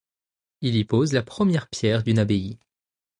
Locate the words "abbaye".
2.17-2.57